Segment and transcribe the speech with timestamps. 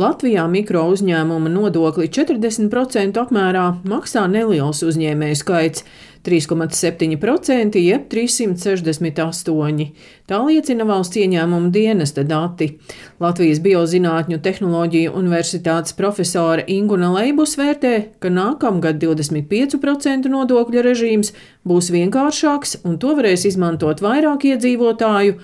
[0.00, 5.84] Latvijā mikro uzņēmuma nodokli 40% apmērā maksā neliels uzņēmēju skaits-
[6.24, 9.92] 3,7% jeb 368.
[10.26, 12.78] Tā liecina valsts ieņēmuma dienesta dati.
[13.20, 21.32] Latvijas Biozinātņu tehnoloģiju universitātes profesore Inguna Leibus vērtē, ka nākamgad 25% nodokļu režīms
[21.68, 25.36] būs vienkāršāks un to varēs izmantot vairāk iedzīvotāju,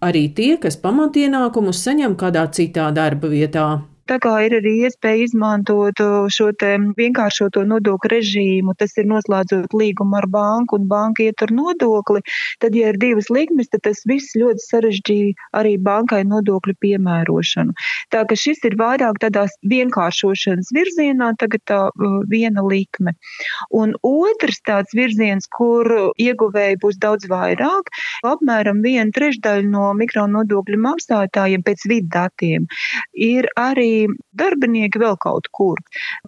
[0.00, 3.95] arī tie, kas pamatienākumus saņem kādā citā darba vietā.
[4.06, 6.00] Tā kā ir arī iespēja izmantot
[6.32, 6.50] šo
[6.98, 12.22] vienkāršoto nodokļu režīmu, tas ir noslēdzot līgumu ar banku un banka ietur nodokli,
[12.62, 17.74] tad, ja ir divas likmes, tad tas viss ļoti sarežģīja arī bankai nodokļu piemērošanu.
[18.14, 21.80] Tā ka šis ir vairāk tādās vienkāršošanas virzienā, tagad tā
[22.30, 23.16] viena likme.
[23.74, 27.90] Un otrs tāds virziens, kur ieguvēji būs daudz vairāk,
[28.26, 32.70] apmēram viena trešdaļa no mikronodokļu maksātājiem pēc viddatiem
[33.26, 33.95] ir arī
[34.36, 35.80] darbinieki vēl kaut kur.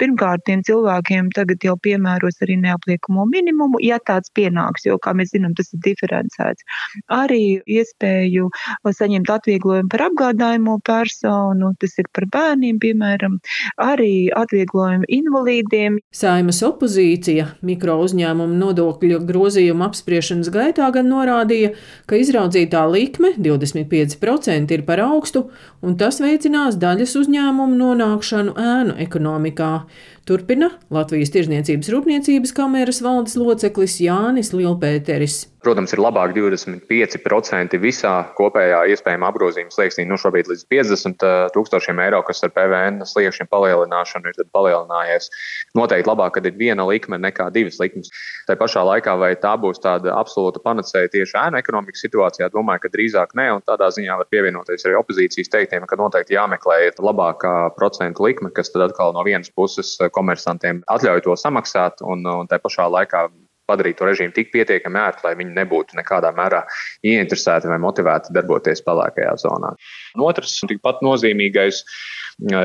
[0.00, 5.32] Pirmkārt, tiem cilvēkiem tagad jau piemēros arī neapliekamo minimumu, ja tāds pienāks, jo, kā mēs
[5.34, 6.66] zinām, tas ir diferencēts.
[7.12, 8.48] Arī iespēju
[8.96, 13.38] saņemt atvieglojumu par apgādājumu personu, tas ir par bērniem, piemēram,
[13.82, 15.98] arī atvieglojumu invalīdiem.
[16.14, 21.74] Saimas opozīcija mikro uzņēmumu nodokļu grozījuma apspriešanas gaitā gan norādīja,
[22.06, 25.46] ka izraudzītā likme 25% ir par augstu,
[25.82, 29.86] un tas veicinās daļas uzņēmumu uzņēmumu nonākšanu ēnu ekonomikā,
[30.28, 35.46] turpina Latvijas Tirzniecības Rūpniecības kameras valdes loceklis Jānis Lielpēteris.
[35.66, 41.24] Protams, ir labāk 25% visā kopējā iespējamā apgrozījuma slieksnī, nu šobrīd līdz 50
[41.56, 45.26] tūkstošiem eiro, kas ar PVN sliekšņa palielināšanu ir palielinājies.
[45.74, 48.12] Noteikti labāk, kad ir viena likme nekā divas likmes.
[48.46, 52.92] Tā pašā laikā, vai tā būs tāda absolūta panacēja tieši ēnu ekonomikas situācijā, domāju, ka
[52.94, 58.28] drīzāk nē, un tādā ziņā var pievienoties arī opozīcijas teiktiem, ka noteikti jāmeklē labākā procentu
[58.28, 62.86] likme, kas tad atkal no vienas puses komersantiem atļauj to samaksāt, un, un tā pašā
[62.86, 63.26] laikā
[63.70, 66.62] padarīt to režīmu tik pietiekami ērtu, lai viņi nebūtu nekādā mērā
[67.06, 69.72] ieinteresēti vai motivēti darboties pelēkajā zonā.
[70.16, 71.82] Un otrs, tikpat nozīmīgais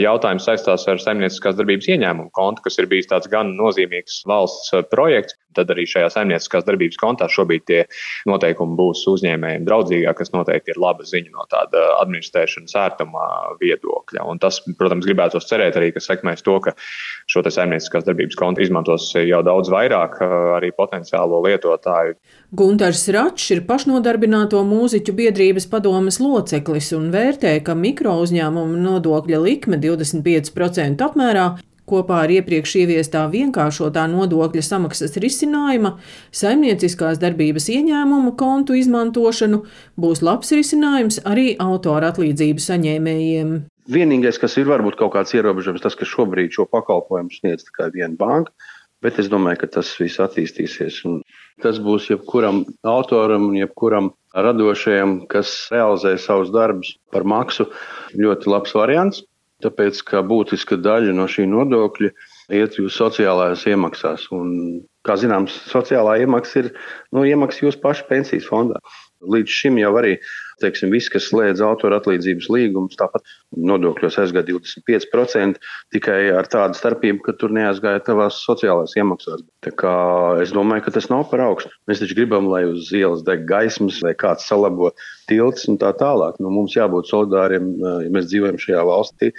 [0.00, 5.36] jautājums saistās ar saimnieciskās darbības ieņēmumu kontu, kas ir bijis tāds gan nozīmīgs valsts projekts.
[5.56, 7.82] Tad arī šajā saimnieciskās darbības kontā šobrīd tie
[8.28, 13.26] noteikumi būs uzņēmējiem draudzīgāki, kas noteikti ir laba ziņa no tāda administrēšanas ērtuma
[13.60, 14.26] viedokļa.
[14.28, 16.76] Un tas, protams, gribētos cerēt arī, ka sekmēs to, ka
[17.30, 20.18] šo saimnieciskās darbības kontu izmantos jau daudz vairāk
[20.56, 22.16] arī potenciālo lietotāju.
[22.56, 29.80] Gunārs Račs ir pašnodarbināto mūziķu biedrības padomes loceklis un vērtē, ka mikro uzņēmumu nodokļa likme
[29.82, 31.48] 25% apmērā
[31.86, 35.92] Kopā ar iepriekš ieviestā vienkāršotā nodokļa samaksas risinājuma,
[36.34, 39.60] saimnieciskās darbības ieņēmuma kontu izmantošanu
[40.02, 43.52] būs labs risinājums arī autora atlīdzību saņēmējiem.
[43.86, 48.18] Vienīgais, kas ir varbūt kaut kāds ierobežojums, tas, ka šobrīd šo pakalpojumu sniedz tikai viena
[48.18, 48.50] banka,
[49.04, 51.04] bet es domāju, ka tas viss attīstīsies.
[51.62, 57.70] Tas būs jebkuram autoram un jebkuram radošajam, kas realizē savus darbus par maksu,
[58.18, 59.22] ļoti labs variants.
[59.64, 62.10] Tāpēc, ka būtiska daļa no šī nodokļa
[62.58, 64.26] iet jūsu sociālajās iemaksās.
[64.36, 64.50] Un,
[65.06, 66.72] kā zināms, sociālā iemaksa ir
[67.16, 68.82] nu, iemaksa jūsu pašu pensijas fondā.
[69.24, 70.16] Līdz šim jau arī
[70.62, 73.24] teiksim, viss, kas slēdz autora atlīdzības līgumus, tāpat
[73.56, 75.60] nodokļos aizgāja 25%,
[75.94, 79.44] tikai ar tādu starpību, ka tur neaizgāja tavās sociālās iemaksās.
[79.66, 81.72] Es domāju, ka tas nav par augstu.
[81.90, 84.92] Mēs taču gribam, lai uz ielas deg gaismas, vai kāds salabo
[85.30, 86.40] tilts un tā tālāk.
[86.40, 87.74] Nu, mums jābūt solidāriem,
[88.06, 89.32] ja mēs dzīvojam šajā valstī.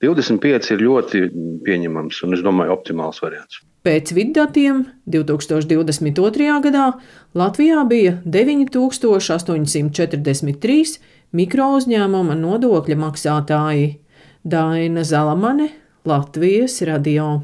[0.00, 1.26] 25 ir ļoti
[1.66, 3.60] pieņemams un, es domāju, optimāls variants.
[3.80, 6.60] Pēc viddatiem 2022.
[6.66, 7.00] gadā
[7.32, 11.00] Latvijā bija 9843
[11.32, 14.04] mikrouzņēmuma nodokļa maksātāji.
[14.44, 15.68] Daina Zalamane,
[16.04, 17.40] Latvijas radio.